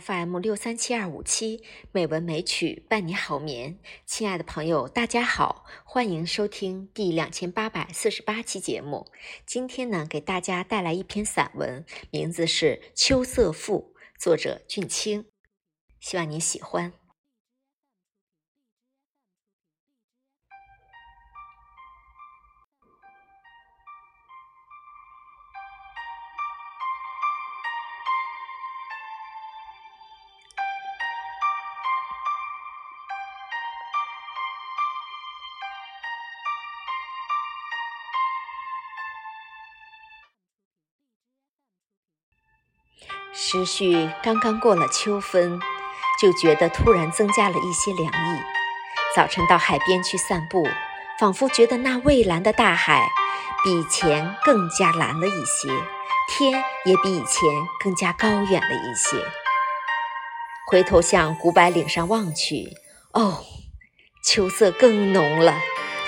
[0.00, 1.62] FM 六三七二五七
[1.92, 9.06] 美文美曲伴你好眠，亲爱的朋友，大家好，欢迎收听第两千八百四十八期节目。
[9.46, 15.24] 今天呢，给大家带来一篇散文，名字是《秋色赋》，作者俊清，
[15.98, 16.92] 希望你喜欢。
[43.50, 45.58] 时序刚刚过了秋分，
[46.20, 48.42] 就觉得突然增加了一些凉意。
[49.16, 50.68] 早晨到海边去散步，
[51.18, 53.08] 仿佛觉得那蔚蓝的大海
[53.64, 55.70] 比以前更加蓝了一些，
[56.28, 57.40] 天也比以前
[57.82, 59.16] 更加高远了一些。
[60.66, 62.76] 回头向古柏岭上望去，
[63.12, 63.46] 哦，
[64.22, 65.54] 秋色更浓了，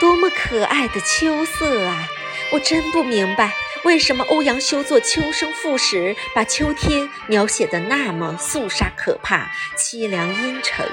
[0.00, 2.08] 多么可爱的秋色啊！
[2.52, 3.52] 我真不明白。
[3.84, 10.84] 为什么欧阳修作《秋声赋》时，把秋天描写的那么肃杀可怕、凄凉阴沉？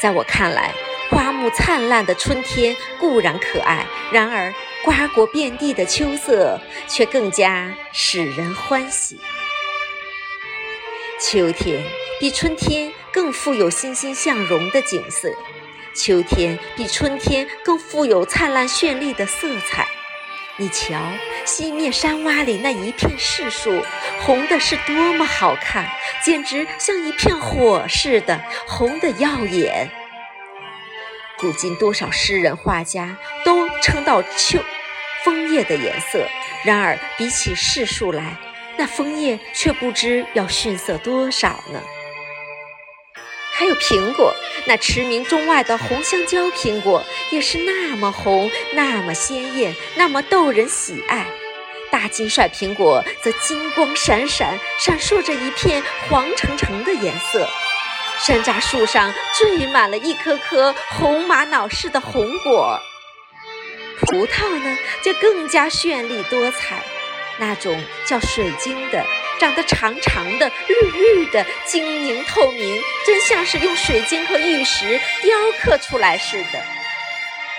[0.00, 0.72] 在我看来，
[1.10, 9.18] 花木灿烂的春天固然可爱，然而瓜果遍地的秋色却更加使人欢喜。
[11.20, 11.82] 秋天
[12.20, 15.32] 比春天更富有欣欣向荣的景色，
[15.96, 19.88] 秋天比春天更富有灿烂绚丽的色彩。
[20.60, 21.00] 你瞧，
[21.44, 23.80] 西面山洼里那一片柿树，
[24.22, 25.88] 红的是多么好看，
[26.20, 29.88] 简直像一片火似的，红的耀眼。
[31.38, 34.58] 古今多少诗人画家都称道秋
[35.22, 36.26] 枫叶的颜色，
[36.64, 38.36] 然而比起柿树来，
[38.76, 41.80] 那枫叶却不知要逊色多少呢。
[43.52, 44.34] 还有苹果，
[44.68, 51.26] 那驰名中外的红香蕉苹果也是那么红，那么鲜艳，那么逗人喜爱。
[51.90, 57.48] 大金帅苹果则金光闪闪，闪烁着一片黄澄澄的颜色。
[58.18, 62.78] 山楂树上缀满了一颗颗红玛瑙似的红果。
[64.02, 66.82] 葡萄呢，就更加绚丽多彩，
[67.38, 69.02] 那种叫水晶的。
[69.38, 76.62] 长得长长的、绿绿的、晶莹透明，真像是用水晶和玉石雕刻出来似的。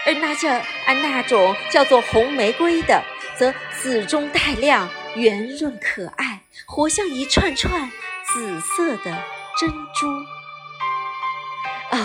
[0.06, 0.50] 而那叫
[0.86, 3.04] 而那种叫做红玫瑰的，
[3.36, 7.92] 则紫中带亮，圆润可爱，活像一串串
[8.26, 9.24] 紫色的
[9.60, 10.08] 珍珠。
[11.92, 11.98] 哦，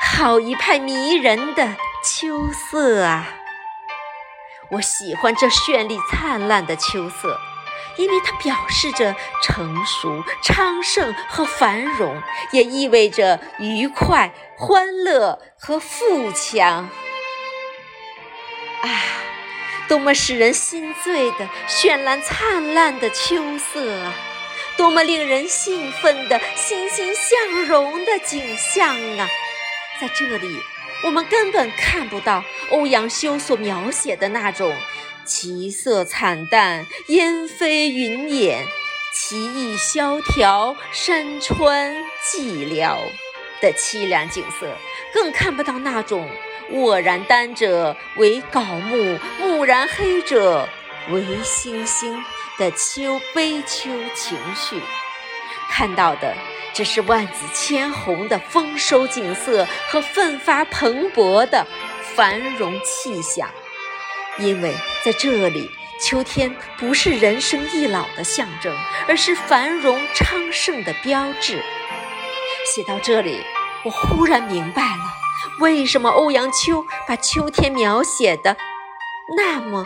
[0.00, 3.28] 好一派迷人的秋色啊！
[4.70, 7.40] 我喜欢这绚丽灿烂的秋色。
[7.96, 16.88] 因为它表示着成熟、昌盛和繁荣，也意味着愉快、欢乐和富强。
[18.82, 18.88] 啊，
[19.88, 24.14] 多么使人心醉的绚烂灿烂的秋色啊！
[24.76, 28.88] 多么令人兴奋的欣欣向荣的景象
[29.18, 29.28] 啊！
[30.00, 30.62] 在这里，
[31.04, 34.74] 我们根本看不到欧阳修所描写的那种。
[35.30, 38.64] 其色惨淡，烟飞云掩；
[39.14, 42.96] 其意萧条，山川寂寥
[43.62, 44.76] 的凄凉景色，
[45.14, 46.28] 更看不到那种
[46.72, 50.68] 卧然丹者为槁木，木然黑者
[51.10, 52.20] 为星星
[52.58, 54.82] 的秋悲秋情绪。
[55.70, 56.34] 看到的
[56.74, 61.64] 只是万紫千红的丰收景色和奋发蓬勃的
[62.16, 63.48] 繁荣气象。
[64.40, 64.74] 因为
[65.04, 65.70] 在这里，
[66.00, 68.74] 秋天不是人生易老的象征，
[69.06, 71.62] 而是繁荣昌盛的标志。
[72.74, 73.44] 写到这里，
[73.84, 75.04] 我忽然明白了，
[75.60, 78.56] 为什么欧阳秋把秋天描写的
[79.36, 79.84] 那么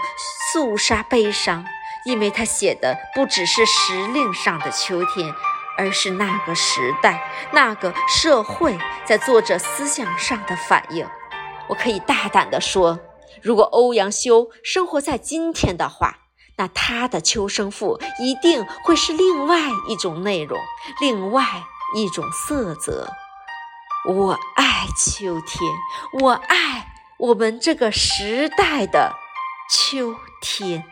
[0.53, 1.65] 肃杀悲伤。
[2.04, 5.34] 因为他写的不只是时令上的秋天，
[5.78, 7.18] 而是那个时代、
[7.51, 11.09] 那个社会在作者思想上的反应。
[11.66, 13.01] 我可以大胆地说。
[13.42, 16.19] 如果欧阳修生活在今天的话，
[16.57, 19.59] 那他的《秋声赋》一定会是另外
[19.89, 20.59] 一种内容，
[21.01, 21.45] 另外
[21.97, 23.09] 一种色泽。
[24.09, 25.72] 我爱秋天，
[26.21, 29.15] 我爱我们这个时代的
[29.71, 30.84] 秋天。